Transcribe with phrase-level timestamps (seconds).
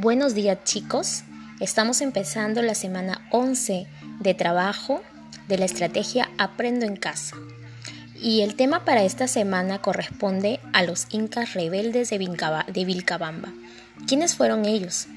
[0.00, 1.24] Buenos días chicos,
[1.58, 3.88] estamos empezando la semana 11
[4.20, 5.02] de trabajo
[5.48, 7.36] de la estrategia Aprendo en casa.
[8.14, 12.18] Y el tema para esta semana corresponde a los incas rebeldes de,
[12.84, 13.52] Vilcabamba.
[14.06, 15.08] ¿Quiénes fueron ellos?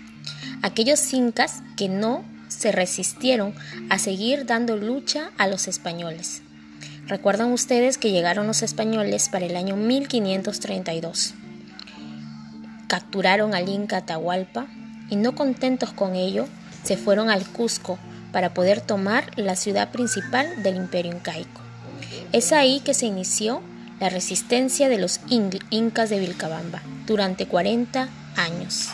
[0.63, 3.53] Aquellos incas que no se resistieron
[3.91, 6.41] a seguir dando lucha a los españoles.
[7.11, 11.33] Recuerdan ustedes que llegaron los españoles para el año 1532.
[12.87, 14.67] Capturaron al Inca Atahualpa
[15.09, 16.47] y no contentos con ello,
[16.85, 17.99] se fueron al Cusco
[18.31, 21.59] para poder tomar la ciudad principal del imperio incaico.
[22.31, 23.61] Es ahí que se inició
[23.99, 28.87] la resistencia de los incas de Vilcabamba durante 40 años.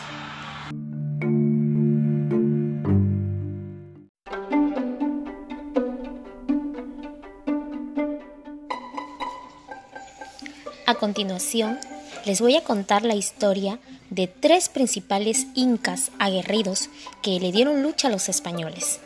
[10.98, 11.78] Continuación,
[12.26, 13.78] les voy a contar la historia
[14.10, 16.90] de tres principales incas aguerridos
[17.22, 19.00] que le dieron lucha a los españoles.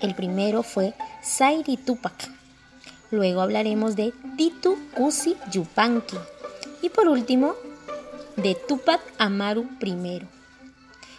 [0.00, 2.30] El primero fue Sairi Tupac.
[3.10, 6.18] Luego hablaremos de Titu Cusi Yupanqui.
[6.82, 7.54] Y por último,
[8.36, 10.22] de Tupac Amaru I.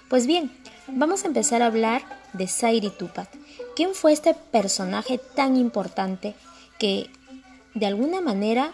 [0.07, 0.51] Pues bien,
[0.87, 3.29] vamos a empezar a hablar de Sairi Tupac.
[3.75, 6.35] ¿Quién fue este personaje tan importante
[6.77, 7.09] que
[7.79, 8.71] de alguna manera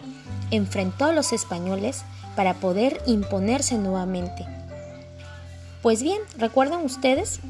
[0.50, 2.02] enfrentó a los españoles
[2.34, 4.46] para poder imponerse nuevamente.
[5.82, 7.40] Pues bien, ¿recuerdan ustedes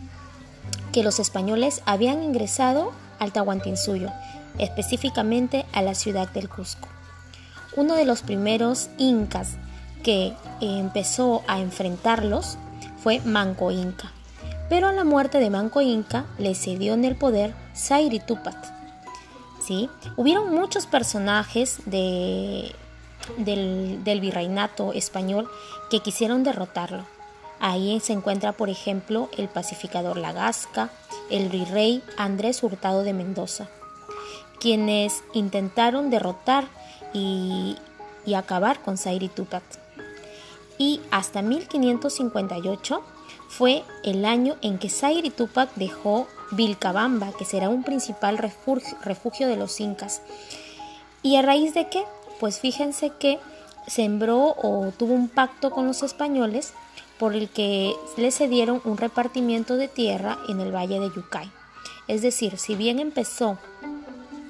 [0.93, 4.11] que los españoles habían ingresado al Tahuantinsuyo,
[4.59, 6.89] específicamente a la ciudad del Cusco?
[7.77, 9.57] Uno de los primeros incas
[10.03, 12.59] que empezó a enfrentarlos
[13.03, 14.13] fue Manco Inca,
[14.69, 18.76] pero a la muerte de Manco Inca le cedió en el poder Sairi Tupat.
[20.17, 22.75] Hubieron muchos personajes de
[23.37, 25.49] del, virreinato español
[25.91, 27.05] que quisieron derrotarlo.
[27.59, 30.91] Ahí se encuentra, por ejemplo, el pacificador Lagasca,
[31.31, 33.69] el virrey Andrés Hurtado de Mendoza,
[34.61, 36.67] quienes intentaron derrotar
[37.13, 37.77] y,
[38.35, 39.63] acabar con Sairi Tupac.
[40.79, 43.03] Y hasta 1558
[43.57, 49.49] fue el año en que Sairi Tupac dejó Vilcabamba, que será un principal refugio, refugio
[49.49, 50.21] de los incas.
[51.23, 52.05] ¿Y a raíz de qué?
[52.39, 53.39] Pues fíjense que
[53.87, 56.75] sembró o tuvo un pacto con los españoles
[57.19, 61.51] por el que le cedieron un repartimiento de tierra en el valle de Yucay.
[62.09, 63.59] Es decir, si bien empezó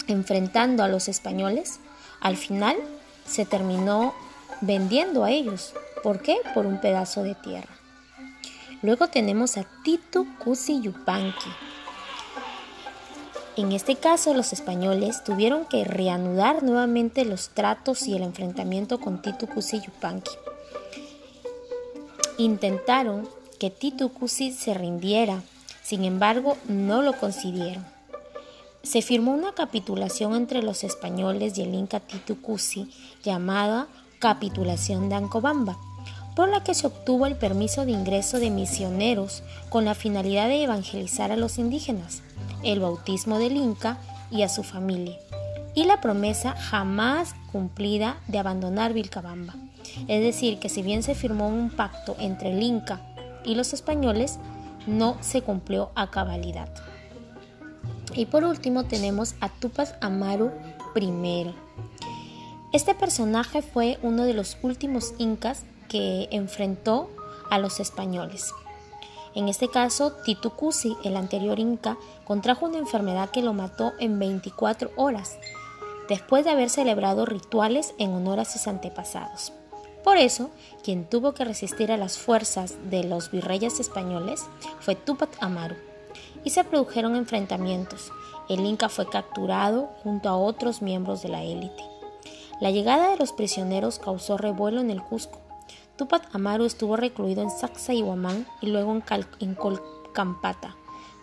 [0.09, 1.78] enfrentando a los españoles,
[2.21, 2.77] al final
[3.25, 4.15] se terminó
[4.62, 5.75] vendiendo a ellos.
[6.03, 6.38] ¿Por qué?
[6.55, 7.75] Por un pedazo de tierra.
[8.82, 11.50] Luego tenemos a Tito Cusi Yupanqui,
[13.56, 19.22] en este caso, los españoles tuvieron que reanudar nuevamente los tratos y el enfrentamiento con
[19.22, 20.32] Titu Cusi Yupanqui.
[22.37, 23.26] Intentaron
[23.59, 25.43] que Titu Cusi se rindiera,
[25.82, 27.87] sin embargo, no lo consiguieron.
[28.82, 32.93] Se firmó una capitulación entre los españoles y el Inca Titu Cusi
[33.25, 33.87] llamada
[34.19, 35.78] Capitulación de Ancobamba,
[36.37, 40.63] por la que se obtuvo el permiso de ingreso de misioneros con la finalidad de
[40.63, 42.23] evangelizar a los indígenas
[42.63, 43.99] el bautismo del Inca
[44.31, 45.19] y a su familia,
[45.75, 49.55] y la promesa jamás cumplida de abandonar Vilcabamba.
[50.09, 53.01] Es decir, que si bien se firmó un pacto entre el Inca
[53.45, 54.39] y los españoles,
[54.87, 56.69] no se cumplió a cabalidad.
[58.15, 60.51] Y por último tenemos a Tupac Amaru
[60.95, 61.55] I.
[62.73, 67.11] Este personaje fue uno de los últimos incas que enfrentó
[67.51, 68.53] a los españoles.
[69.35, 74.19] En este caso, Titu Cusi, el anterior inca, contrajo una enfermedad que lo mató en
[74.19, 75.39] 24 horas,
[76.09, 79.53] después de haber celebrado rituales en honor a sus antepasados.
[80.03, 80.51] Por eso,
[80.83, 84.47] quien tuvo que resistir a las fuerzas de los virreyes españoles
[84.81, 85.77] fue Tupac Amaru,
[86.45, 88.13] y se produjeron enfrentamientos.
[88.49, 91.83] El Inca fue capturado junto a otros miembros de la élite.
[92.61, 95.41] La llegada de los prisioneros causó revuelo en el Cusco,
[95.96, 99.00] Tupac Amaru estuvo recluido en Saxa y Huamán y luego
[99.40, 100.76] en, Colcampata.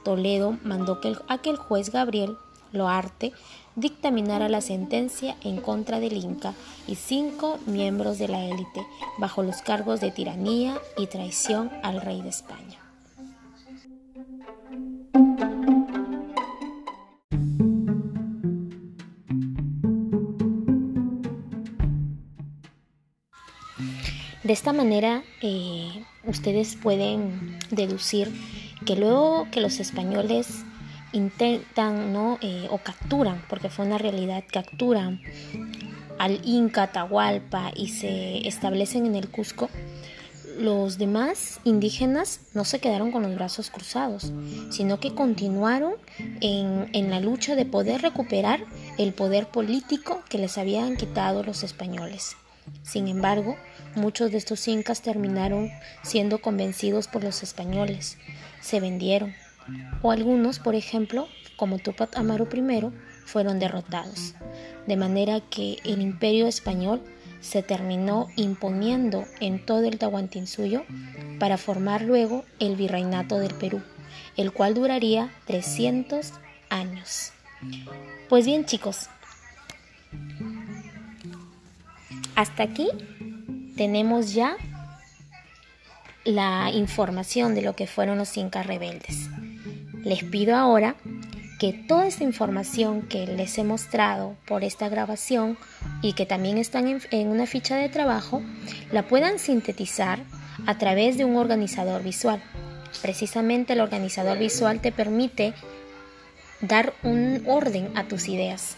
[0.04, 2.38] Toledo mandó que a que el juez Gabriel
[2.72, 3.34] Loarte
[3.76, 6.54] dictaminara la sentencia en contra del Inca
[6.88, 8.86] y cinco miembros de la élite
[9.20, 12.80] bajo los cargos de tiranía y traición al rey de España.
[24.44, 28.32] De esta manera eh, ustedes pueden deducir
[28.86, 30.66] que luego que los españoles
[31.14, 32.40] intentan ¿no?
[32.42, 35.22] Eh, o capturan, porque fue una realidad, capturan
[36.20, 39.70] al Inca Atahualpa y se establecen en el Cusco,
[40.58, 44.32] los demás indígenas no se quedaron con los brazos cruzados,
[44.70, 45.94] sino que continuaron
[46.42, 48.66] en, la lucha de poder recuperar
[48.98, 52.36] el poder político que les habían quitado los españoles.
[52.82, 53.56] Sin embargo,
[53.96, 55.72] muchos de estos incas terminaron
[56.04, 58.18] siendo convencidos por los españoles,
[58.62, 59.34] se vendieron,
[60.02, 62.92] o algunos, por ejemplo, como Tupac Amaru I,
[63.26, 64.36] fueron derrotados,
[64.88, 67.02] de manera que el imperio español
[67.42, 70.84] se terminó imponiendo en todo el Tahuantinsuyo
[71.40, 73.82] para formar luego el virreinato del Perú,
[74.38, 76.32] el cual duraría 300
[76.70, 77.34] años.
[78.30, 79.10] Pues bien chicos,
[82.36, 82.88] hasta aquí
[83.76, 84.56] tenemos ya
[86.26, 89.30] la información de lo que fueron los incas rebeldes.
[90.04, 90.96] Les pido ahora
[91.60, 95.58] que toda esta información que les he mostrado por esta grabación
[96.02, 98.42] y que también están en, una ficha de trabajo,
[98.92, 100.20] la puedan sintetizar
[100.66, 102.42] a través de un organizador visual.
[103.02, 105.54] Precisamente el organizador visual te permite
[106.62, 108.76] dar un orden a tus ideas.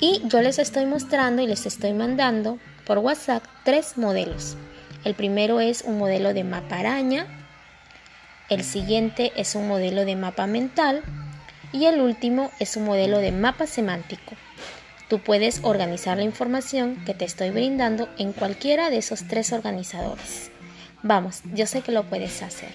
[0.00, 4.56] Y yo les estoy mostrando y les estoy mandando por WhatsApp tres modelos.
[5.04, 7.26] El primero es un modelo de mapa araña,
[8.48, 11.02] el siguiente es un modelo de mapa mental
[11.72, 14.34] y el último es un modelo de mapa semántico.
[15.08, 20.50] Tú puedes organizar la información que te estoy brindando en cualquiera de esos tres organizadores.
[21.02, 22.72] Vamos, yo sé que lo puedes hacer.